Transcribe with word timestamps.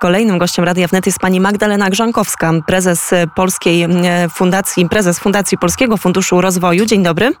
Kolejnym 0.00 0.38
gościem 0.38 0.64
Radia 0.64 0.88
Wnet 0.88 1.06
jest 1.06 1.18
pani 1.18 1.40
Magdalena 1.40 1.90
Grzankowska, 1.90 2.52
prezes 2.66 3.10
Polskiej 3.36 3.86
Fundacji, 4.34 4.88
prezes 4.88 5.18
Fundacji 5.18 5.58
Polskiego 5.58 5.96
Funduszu 5.96 6.40
Rozwoju. 6.40 6.86
Dzień 6.86 7.02
dobry. 7.02 7.32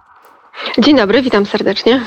Dzień 0.78 0.96
dobry, 0.96 1.22
witam 1.22 1.46
serdecznie. 1.46 2.00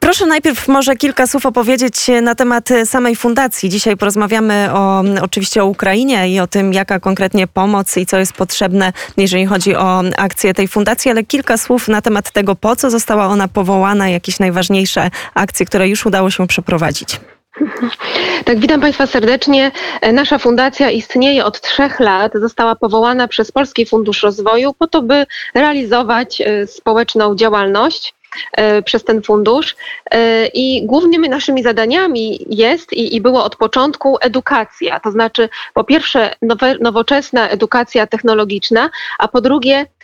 Proszę 0.00 0.26
najpierw 0.26 0.68
może 0.68 0.96
kilka 0.96 1.26
słów 1.26 1.46
opowiedzieć 1.46 1.94
na 2.22 2.34
temat 2.34 2.68
samej 2.84 3.16
fundacji. 3.16 3.68
Dzisiaj 3.68 3.96
porozmawiamy 3.96 4.68
o, 4.72 5.02
oczywiście 5.22 5.62
o 5.62 5.66
Ukrainie 5.66 6.28
i 6.28 6.40
o 6.40 6.46
tym, 6.46 6.72
jaka 6.72 7.00
konkretnie 7.00 7.46
pomoc 7.46 7.96
i 7.96 8.06
co 8.06 8.18
jest 8.18 8.32
potrzebne, 8.32 8.92
jeżeli 9.16 9.46
chodzi 9.46 9.76
o 9.76 10.02
akcję 10.16 10.54
tej 10.54 10.68
fundacji, 10.68 11.10
ale 11.10 11.24
kilka 11.24 11.56
słów 11.56 11.88
na 11.88 12.02
temat 12.02 12.30
tego, 12.30 12.54
po 12.54 12.76
co 12.76 12.90
została 12.90 13.26
ona 13.26 13.48
powołana, 13.48 14.08
jakieś 14.08 14.38
najważniejsze 14.38 15.10
akcje, 15.34 15.66
które 15.66 15.88
już 15.88 16.06
udało 16.06 16.30
się 16.30 16.46
przeprowadzić. 16.46 17.20
Tak, 18.44 18.58
witam 18.58 18.80
Państwa 18.80 19.06
serdecznie. 19.06 19.70
Nasza 20.12 20.38
fundacja 20.38 20.90
istnieje 20.90 21.44
od 21.44 21.60
trzech 21.60 22.00
lat. 22.00 22.32
Została 22.34 22.74
powołana 22.74 23.28
przez 23.28 23.52
Polski 23.52 23.86
Fundusz 23.86 24.22
Rozwoju 24.22 24.74
po 24.78 24.86
to, 24.86 25.02
by 25.02 25.26
realizować 25.54 26.40
e, 26.40 26.66
społeczną 26.66 27.34
działalność 27.34 28.14
e, 28.52 28.82
przez 28.82 29.04
ten 29.04 29.22
fundusz. 29.22 29.76
E, 30.10 30.46
I 30.46 30.86
głównymi 30.86 31.28
naszymi 31.28 31.62
zadaniami 31.62 32.46
jest 32.50 32.92
i, 32.92 33.16
i 33.16 33.20
było 33.20 33.44
od 33.44 33.56
początku 33.56 34.16
edukacja, 34.20 35.00
to 35.00 35.10
znaczy 35.10 35.48
po 35.74 35.84
pierwsze 35.84 36.34
nowe, 36.42 36.74
nowoczesna 36.80 37.48
edukacja 37.48 38.06
technologiczna, 38.06 38.90
a 39.18 39.28
po 39.28 39.40
drugie 39.40 39.86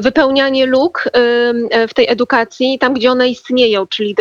wypełnianie 0.00 0.66
luk 0.66 1.04
e, 1.06 1.88
w 1.88 1.94
tej 1.94 2.08
edukacji 2.08 2.78
tam, 2.78 2.94
gdzie 2.94 3.10
one 3.10 3.28
istnieją, 3.28 3.86
czyli 3.86 4.16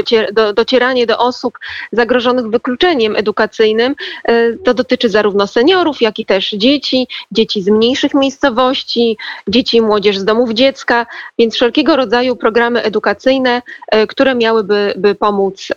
docieranie 0.56 1.06
do 1.06 1.18
osób 1.18 1.60
zagrożonych 1.92 2.50
wykluczeniem 2.50 3.16
edukacyjnym. 3.16 3.96
E, 4.26 4.54
to 4.54 4.74
dotyczy 4.74 5.10
zarówno 5.10 5.48
seniorów, 5.48 6.02
jak 6.02 6.20
i 6.20 6.26
też 6.26 6.50
dzieci, 6.50 7.08
dzieci 7.32 7.62
z 7.62 7.68
mniejszych 7.68 8.14
miejscowości, 8.14 9.18
dzieci 9.48 9.78
i 9.78 9.82
młodzież 9.82 10.18
z 10.18 10.26
domów 10.26 10.52
dziecka, 10.52 11.06
więc 11.40 11.56
wszelkiego 11.56 11.96
rodzaju 11.96 12.36
programy 12.36 12.84
edukacyjne, 12.84 13.62
które 14.08 14.36
miałyby 14.36 14.94
by 14.98 15.16
pomóc 15.16 15.68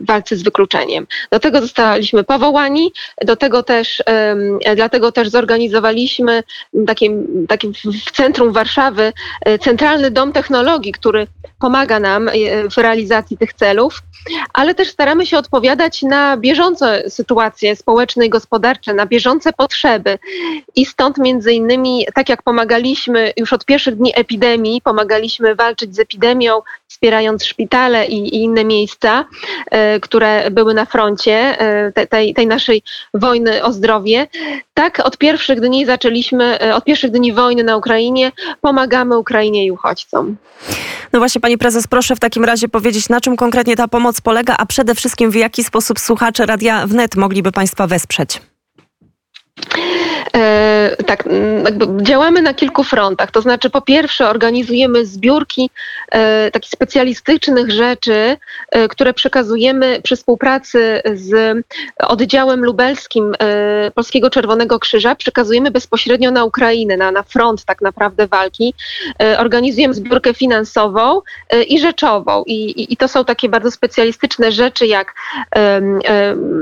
w 0.00 0.06
walce 0.06 0.36
z 0.36 0.42
wykluczeniem. 0.42 1.06
Do 1.30 1.40
tego 1.40 1.60
zostaliśmy 1.60 2.24
powołani, 2.24 2.92
do 3.24 3.36
tego 3.36 3.62
też, 3.62 4.02
dlatego 4.76 5.12
też 5.12 5.28
zorganizowaliśmy 5.28 6.42
takie, 6.86 7.10
takie 7.48 7.68
w 8.06 8.10
centrum 8.12 8.52
Warszawy 8.58 9.12
e, 9.44 9.58
Centralny 9.58 10.10
Dom 10.10 10.32
Technologii, 10.32 10.92
który 10.92 11.26
pomaga 11.58 12.00
nam 12.00 12.28
e, 12.28 12.32
w 12.70 12.76
realizacji 12.76 13.38
tych 13.38 13.52
celów, 13.52 14.02
ale 14.54 14.74
też 14.74 14.88
staramy 14.88 15.26
się 15.26 15.38
odpowiadać 15.38 16.02
na 16.02 16.36
bieżące 16.36 17.10
sytuacje 17.10 17.76
społeczne 17.76 18.26
i 18.26 18.30
gospodarcze, 18.30 18.94
na 18.94 19.06
bieżące 19.06 19.52
potrzeby. 19.52 20.18
I 20.76 20.86
stąd 20.86 21.18
między 21.18 21.52
innymi, 21.52 22.06
tak 22.14 22.28
jak 22.28 22.42
pomagaliśmy 22.42 23.32
już 23.36 23.52
od 23.52 23.64
pierwszych 23.64 23.96
dni 23.96 24.12
epidemii, 24.14 24.80
pomagaliśmy 24.80 25.54
walczyć 25.54 25.96
z 25.96 25.98
epidemią, 25.98 26.62
wspierając 26.88 27.44
szpitale 27.44 28.06
i, 28.06 28.36
i 28.36 28.42
inne 28.42 28.64
miejsca, 28.64 29.24
e, 29.70 30.00
które 30.00 30.50
były 30.50 30.74
na 30.74 30.84
froncie 30.84 31.56
te, 31.94 32.06
tej, 32.06 32.34
tej 32.34 32.46
naszej 32.46 32.82
wojny 33.14 33.64
o 33.64 33.72
zdrowie. 33.72 34.26
Tak 34.74 35.06
od 35.06 35.18
pierwszych 35.18 35.60
dni 35.60 35.86
zaczęliśmy, 35.86 36.74
od 36.74 36.84
pierwszych 36.84 37.10
dni 37.10 37.32
wojny 37.32 37.64
na 37.64 37.76
Ukrainie 37.76 38.32
pomagamy 38.60 39.18
Ukrainie 39.18 39.66
i 39.66 39.70
uchodźcom. 39.70 40.36
No 41.12 41.18
właśnie, 41.18 41.40
pani 41.40 41.58
prezes, 41.58 41.86
proszę 41.86 42.16
w 42.16 42.20
takim 42.20 42.44
razie 42.44 42.68
powiedzieć, 42.68 43.08
na 43.08 43.20
czym 43.20 43.36
konkretnie 43.36 43.76
ta 43.76 43.88
pomoc 43.88 44.20
polega, 44.20 44.56
a 44.58 44.66
przede 44.66 44.94
wszystkim 44.94 45.30
w 45.30 45.34
jaki 45.34 45.64
sposób 45.64 45.98
słuchacze 45.98 46.46
Radia 46.46 46.86
Wnet 46.86 47.16
mogliby 47.16 47.52
państwa 47.52 47.86
wesprzeć? 47.86 48.40
E, 50.36 50.96
tak, 51.06 51.24
działamy 52.02 52.42
na 52.42 52.54
kilku 52.54 52.84
frontach. 52.84 53.30
To 53.30 53.40
znaczy, 53.40 53.70
po 53.70 53.80
pierwsze, 53.80 54.28
organizujemy 54.28 55.06
zbiórki 55.06 55.70
e, 56.10 56.50
takich 56.50 56.70
specjalistycznych 56.70 57.70
rzeczy, 57.70 58.36
e, 58.70 58.88
które 58.88 59.14
przekazujemy 59.14 60.00
przy 60.02 60.16
współpracy 60.16 61.02
z 61.14 61.58
oddziałem 61.98 62.64
lubelskim 62.64 63.34
e, 63.38 63.90
Polskiego 63.90 64.30
Czerwonego 64.30 64.78
Krzyża, 64.78 65.14
przekazujemy 65.14 65.70
bezpośrednio 65.70 66.30
na 66.30 66.44
Ukrainę, 66.44 66.96
na, 66.96 67.10
na 67.10 67.22
front 67.22 67.64
tak 67.64 67.80
naprawdę 67.80 68.26
walki. 68.26 68.74
E, 69.22 69.38
organizujemy 69.38 69.94
zbiórkę 69.94 70.34
finansową 70.34 71.20
e, 71.50 71.62
i 71.62 71.78
rzeczową. 71.78 72.44
I, 72.46 72.54
i, 72.54 72.92
I, 72.92 72.96
to 72.96 73.08
są 73.08 73.24
takie 73.24 73.48
bardzo 73.48 73.70
specjalistyczne 73.70 74.52
rzeczy, 74.52 74.86
jak 74.86 75.14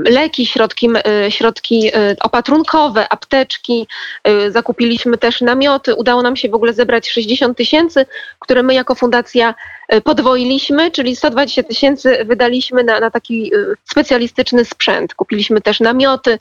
leki, 0.05 0.45
środki, 0.45 0.89
środki 1.29 1.91
opatrunkowe, 2.21 2.86
apteczki, 3.09 3.87
Y, 4.27 4.51
zakupiliśmy 4.51 5.17
też 5.17 5.41
namioty. 5.41 5.95
Udało 5.95 6.21
nam 6.21 6.35
się 6.35 6.49
w 6.49 6.53
ogóle 6.53 6.73
zebrać 6.73 7.09
60 7.09 7.57
tysięcy, 7.57 8.05
które 8.39 8.63
my 8.63 8.73
jako 8.73 8.95
fundacja 8.95 9.55
y, 9.93 10.01
podwoiliśmy, 10.01 10.91
czyli 10.91 11.15
120 11.15 11.63
tysięcy 11.63 12.25
wydaliśmy 12.25 12.83
na, 12.83 12.99
na 12.99 13.11
taki 13.11 13.55
y, 13.55 13.75
specjalistyczny 13.83 14.65
sprzęt. 14.65 15.13
Kupiliśmy 15.13 15.61
też 15.61 15.79
namioty, 15.79 16.39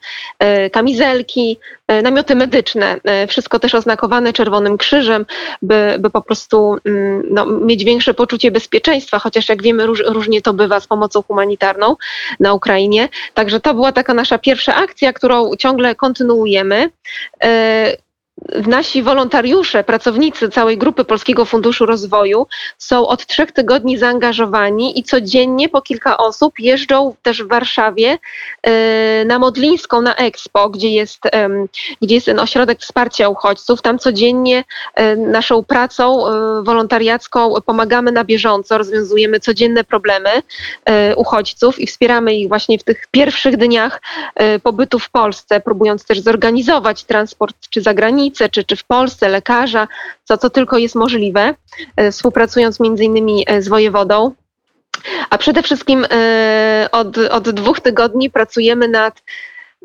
kamizelki, 0.72 1.58
namioty 2.02 2.34
medyczne, 2.34 3.00
wszystko 3.28 3.58
też 3.58 3.74
oznakowane 3.74 4.32
Czerwonym 4.32 4.78
Krzyżem, 4.78 5.26
by, 5.62 5.96
by 5.98 6.10
po 6.10 6.22
prostu 6.22 6.76
mm, 6.84 7.22
no, 7.30 7.46
mieć 7.46 7.84
większe 7.84 8.14
poczucie 8.14 8.50
bezpieczeństwa, 8.50 9.18
chociaż 9.18 9.48
jak 9.48 9.62
wiemy 9.62 9.86
róż, 9.86 10.02
różnie 10.06 10.42
to 10.42 10.52
bywa 10.52 10.80
z 10.80 10.86
pomocą 10.86 11.22
humanitarną 11.22 11.96
na 12.40 12.52
Ukrainie. 12.52 13.08
Także 13.34 13.60
to 13.60 13.74
była 13.74 13.92
taka 13.92 14.14
nasza 14.14 14.38
pierwsza 14.38 14.74
akcja, 14.74 15.12
którą 15.12 15.56
ciągle 15.56 15.94
kontynuujemy. 15.94 16.90
Nasi 18.66 19.02
wolontariusze, 19.02 19.84
pracownicy 19.84 20.48
całej 20.48 20.78
grupy 20.78 21.04
Polskiego 21.04 21.44
Funduszu 21.44 21.86
Rozwoju 21.86 22.46
są 22.78 23.06
od 23.06 23.26
trzech 23.26 23.52
tygodni 23.52 23.98
zaangażowani 23.98 24.98
i 24.98 25.02
codziennie 25.02 25.68
po 25.68 25.82
kilka 25.82 26.16
osób 26.18 26.54
jeżdżą 26.58 27.14
też 27.22 27.42
w 27.42 27.48
Warszawie 27.48 28.18
e, 28.62 29.24
na 29.24 29.38
Modlińską, 29.38 30.00
na 30.00 30.16
Expo, 30.16 30.70
gdzie 30.70 30.90
jest, 30.90 31.18
gdzie 32.02 32.14
jest 32.14 32.26
ten 32.26 32.40
ośrodek 32.40 32.80
wsparcia 32.80 33.28
uchodźców. 33.28 33.82
Tam 33.82 33.98
codziennie 33.98 34.64
e, 34.94 35.16
naszą 35.16 35.64
pracą 35.64 36.28
e, 36.28 36.62
wolontariacką 36.62 37.54
pomagamy 37.66 38.12
na 38.12 38.24
bieżąco, 38.24 38.78
rozwiązujemy 38.78 39.40
codzienne 39.40 39.84
problemy 39.84 40.30
uchodźców 41.16 41.78
i 41.78 41.86
wspieramy 41.86 42.34
ich 42.34 42.48
właśnie 42.48 42.78
w 42.78 42.84
tych 42.84 43.06
pierwszych 43.10 43.56
dniach 43.56 44.00
pobytu 44.62 44.98
w 44.98 45.10
Polsce, 45.10 45.60
próbując 45.60 46.04
też 46.04 46.20
zorganizować 46.20 47.04
transport 47.04 47.56
czy 47.70 47.82
za 47.82 47.94
granicą, 47.94 48.35
czy, 48.50 48.64
czy 48.64 48.76
w 48.76 48.84
Polsce, 48.84 49.28
lekarza, 49.28 49.88
co, 50.24 50.38
co 50.38 50.50
tylko 50.50 50.78
jest 50.78 50.94
możliwe, 50.94 51.54
e, 51.96 52.12
współpracując 52.12 52.80
między 52.80 53.04
innymi 53.04 53.44
e, 53.46 53.62
z 53.62 53.68
wojewodą. 53.68 54.32
A 55.30 55.38
przede 55.38 55.62
wszystkim 55.62 56.06
e, 56.10 56.88
od, 56.92 57.18
od 57.18 57.50
dwóch 57.50 57.80
tygodni 57.80 58.30
pracujemy 58.30 58.88
nad 58.88 59.22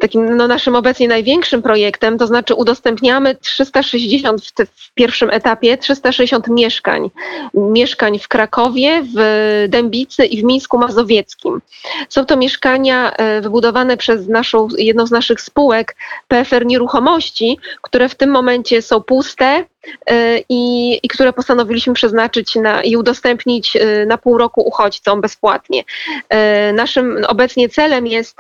takim 0.01 0.37
no, 0.37 0.47
naszym 0.47 0.75
obecnie 0.75 1.07
największym 1.07 1.61
projektem, 1.61 2.17
to 2.17 2.27
znaczy 2.27 2.55
udostępniamy 2.55 3.35
360 3.35 4.41
w, 4.41 4.51
w, 4.51 4.93
pierwszym 4.93 5.29
etapie 5.29 5.77
360 5.77 6.47
mieszkań. 6.47 7.09
Mieszkań 7.53 8.19
w 8.19 8.27
Krakowie, 8.27 9.03
w 9.15 9.65
Dębicy 9.69 10.25
i 10.25 10.41
w 10.41 10.43
Mińsku 10.43 10.77
Mazowieckim. 10.77 11.61
Są 12.09 12.25
to 12.25 12.37
mieszkania 12.37 13.11
e, 13.11 13.41
wybudowane 13.41 13.97
przez 13.97 14.27
naszą, 14.27 14.67
jedną 14.77 15.07
z 15.07 15.11
naszych 15.11 15.41
spółek 15.41 15.95
PFR 16.27 16.65
Nieruchomości, 16.65 17.59
które 17.81 18.09
w 18.09 18.15
tym 18.15 18.29
momencie 18.29 18.81
są 18.81 19.01
puste, 19.01 19.65
i, 20.49 20.99
i 21.03 21.07
które 21.07 21.33
postanowiliśmy 21.33 21.93
przeznaczyć 21.93 22.55
na, 22.55 22.83
i 22.83 22.95
udostępnić 22.95 23.75
e, 23.75 24.05
na 24.05 24.17
pół 24.17 24.37
roku 24.37 24.61
uchodźcom 24.61 25.21
bezpłatnie. 25.21 25.83
E, 26.29 26.73
naszym 26.73 27.25
obecnie 27.27 27.69
celem 27.69 28.07
jest 28.07 28.37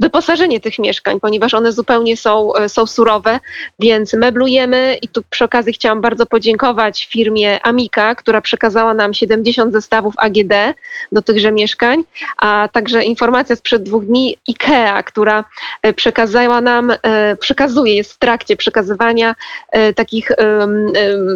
wyposażenie 0.00 0.60
tych 0.60 0.78
mieszkań, 0.78 1.20
ponieważ 1.20 1.54
one 1.54 1.72
zupełnie 1.72 2.16
są, 2.16 2.52
są 2.68 2.86
surowe, 2.86 3.40
więc 3.78 4.12
meblujemy 4.12 4.98
i 5.02 5.08
tu 5.08 5.22
przy 5.30 5.44
okazji 5.44 5.72
chciałam 5.72 6.00
bardzo 6.00 6.26
podziękować 6.26 7.06
firmie 7.06 7.66
Amika, 7.66 8.14
która 8.14 8.40
przekazała 8.40 8.94
nam 8.94 9.14
70 9.14 9.72
zestawów 9.72 10.14
AGD 10.16 10.52
do 11.12 11.22
tychże 11.22 11.52
mieszkań, 11.52 12.04
a 12.38 12.68
także 12.72 13.04
informacja 13.04 13.56
sprzed 13.56 13.82
dwóch 13.82 14.06
dni 14.06 14.36
IKEA, 14.48 15.02
która 15.06 15.44
przekazała 15.96 16.60
nam, 16.60 16.92
przekazuje, 17.40 17.96
jest 17.96 18.12
w 18.12 18.18
trakcie 18.18 18.56
przekazywania 18.56 19.34
takich 19.94 20.30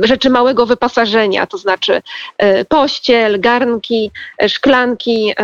rzeczy 0.02 0.30
małego 0.30 0.66
wyposażenia, 0.66 1.46
to 1.46 1.58
znaczy 1.58 2.02
e, 2.38 2.64
pościel, 2.64 3.40
garnki, 3.40 4.10
e, 4.42 4.48
szklanki, 4.48 5.34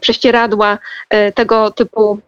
prześcieradła, 0.00 0.78
e, 1.10 1.32
tego 1.32 1.70
typu 1.70 2.18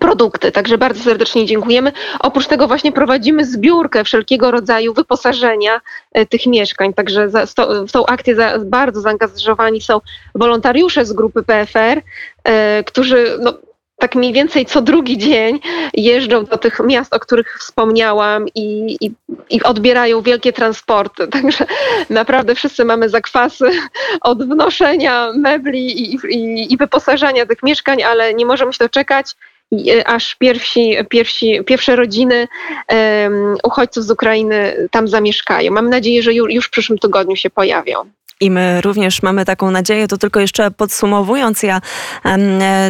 produkty. 0.00 0.52
Także 0.52 0.78
bardzo 0.78 1.04
serdecznie 1.04 1.46
dziękujemy. 1.46 1.92
Oprócz 2.20 2.46
tego 2.46 2.66
właśnie 2.66 2.92
prowadzimy 2.92 3.44
zbiórkę 3.44 4.04
wszelkiego 4.04 4.50
rodzaju 4.50 4.94
wyposażenia 4.94 5.80
tych 6.28 6.46
mieszkań. 6.46 6.94
Także 6.94 7.28
w 7.88 7.92
tą 7.92 8.06
akcję 8.06 8.36
bardzo 8.58 9.00
zaangażowani 9.00 9.80
są 9.80 10.00
wolontariusze 10.34 11.04
z 11.04 11.12
grupy 11.12 11.42
PFR, 11.42 12.02
którzy 12.86 13.38
no, 13.40 13.52
tak 14.04 14.14
mniej 14.14 14.32
więcej 14.32 14.66
co 14.66 14.82
drugi 14.82 15.18
dzień 15.18 15.60
jeżdżą 15.94 16.44
do 16.44 16.58
tych 16.58 16.80
miast, 16.80 17.14
o 17.14 17.20
których 17.20 17.58
wspomniałam 17.58 18.46
i, 18.54 18.96
i, 19.00 19.12
i 19.50 19.62
odbierają 19.62 20.22
wielkie 20.22 20.52
transporty. 20.52 21.28
Także 21.36 21.66
naprawdę 22.10 22.54
wszyscy 22.54 22.84
mamy 22.84 23.08
zakwasy 23.08 23.70
od 24.20 24.44
wnoszenia 24.44 25.32
mebli 25.36 26.02
i, 26.02 26.14
i, 26.14 26.72
i 26.72 26.76
wyposażania 26.76 27.46
tych 27.46 27.62
mieszkań, 27.62 28.02
ale 28.02 28.34
nie 28.34 28.46
możemy 28.46 28.72
się 28.72 28.84
doczekać 28.84 29.26
aż 30.04 30.34
pierwsi, 30.34 30.96
pierwsi, 31.10 31.64
pierwsze 31.66 31.96
rodziny 31.96 32.48
um, 32.88 33.56
uchodźców 33.62 34.04
z 34.04 34.10
Ukrainy 34.10 34.88
tam 34.90 35.08
zamieszkają. 35.08 35.72
Mam 35.72 35.90
nadzieję, 35.90 36.22
że 36.22 36.34
już, 36.34 36.52
już 36.52 36.66
w 36.66 36.70
przyszłym 36.70 36.98
tygodniu 36.98 37.36
się 37.36 37.50
pojawią. 37.50 38.04
I 38.44 38.50
my 38.50 38.80
również 38.80 39.22
mamy 39.22 39.44
taką 39.44 39.70
nadzieję. 39.70 40.08
To 40.08 40.16
tylko 40.16 40.40
jeszcze 40.40 40.70
podsumowując, 40.70 41.62
ja 41.62 41.80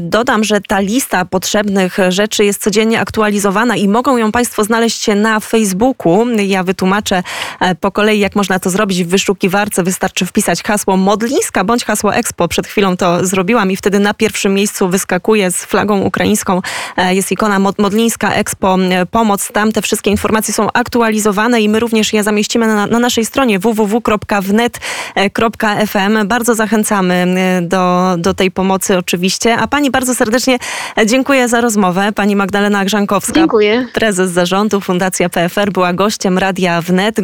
dodam, 0.02 0.44
że 0.44 0.60
ta 0.60 0.80
lista 0.80 1.24
potrzebnych 1.24 1.98
rzeczy 2.08 2.44
jest 2.44 2.62
codziennie 2.62 3.00
aktualizowana 3.00 3.76
i 3.76 3.88
mogą 3.88 4.16
ją 4.16 4.32
Państwo 4.32 4.64
znaleźć 4.64 5.06
na 5.16 5.40
Facebooku. 5.40 6.26
Ja 6.30 6.62
wytłumaczę 6.62 7.22
e, 7.60 7.74
po 7.74 7.92
kolei, 7.92 8.18
jak 8.18 8.36
można 8.36 8.58
to 8.58 8.70
zrobić 8.70 9.04
w 9.04 9.08
wyszukiwarce. 9.08 9.82
Wystarczy 9.82 10.26
wpisać 10.26 10.62
hasło 10.62 10.96
Modlińska 10.96 11.64
bądź 11.64 11.84
hasło 11.84 12.14
Expo. 12.14 12.48
Przed 12.48 12.66
chwilą 12.66 12.96
to 12.96 13.26
zrobiłam 13.26 13.70
i 13.70 13.76
wtedy 13.76 13.98
na 13.98 14.14
pierwszym 14.14 14.54
miejscu 14.54 14.88
wyskakuje 14.88 15.50
z 15.50 15.64
flagą 15.64 16.00
ukraińską. 16.00 16.60
E, 16.96 17.14
jest 17.14 17.32
ikona 17.32 17.58
Modlińska 17.58 18.34
Expo 18.34 18.76
Pomoc. 19.10 19.48
Tam 19.52 19.72
te 19.72 19.82
wszystkie 19.82 20.10
informacje 20.10 20.54
są 20.54 20.68
aktualizowane 20.72 21.60
i 21.60 21.68
my 21.68 21.80
również 21.80 22.12
je 22.12 22.22
zamieścimy 22.22 22.66
na, 22.66 22.86
na 22.86 22.98
naszej 22.98 23.24
stronie 23.24 23.58
www.wnet.com 23.58 25.43
FM. 25.86 26.26
Bardzo 26.26 26.54
zachęcamy 26.54 27.14
e, 27.14 27.62
do, 27.62 28.14
do 28.18 28.34
tej 28.34 28.50
pomocy 28.50 28.98
oczywiście. 28.98 29.56
A 29.56 29.68
pani 29.68 29.90
bardzo 29.90 30.14
serdecznie 30.14 30.58
dziękuję 31.06 31.48
za 31.48 31.60
rozmowę. 31.60 32.12
Pani 32.14 32.36
Magdalena 32.36 32.84
Grzankowska, 32.84 33.32
dziękuję. 33.34 33.86
prezes 33.94 34.30
zarządu 34.30 34.80
Fundacja 34.80 35.28
PFR, 35.28 35.72
była 35.72 35.92
gościem 35.92 36.38
Radia 36.38 36.80
Wnet. 36.80 37.20